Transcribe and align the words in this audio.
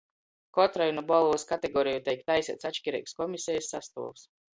Kotrai 0.57 0.85
nu 0.99 1.01
bolvys 1.11 1.45
kategoreju 1.51 2.01
teik 2.07 2.23
taiseits 2.31 2.69
atškireigs 2.71 3.15
komisejis 3.21 3.69
sastuovs. 3.75 4.25